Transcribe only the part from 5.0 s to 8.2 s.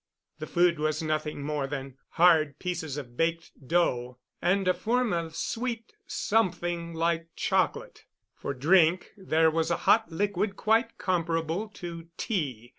of sweet something like chocolate.